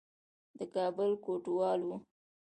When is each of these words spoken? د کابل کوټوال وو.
د 0.57 0.59
کابل 0.75 1.09
کوټوال 1.25 1.79
وو. 1.87 1.95